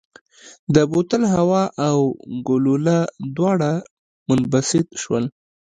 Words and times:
د 0.75 0.77
بوتل 0.91 1.23
هوا 1.35 1.63
او 1.87 1.97
ګلوله 2.47 2.97
دواړه 3.35 3.71
منبسط 4.27 4.87
شول. 5.01 5.25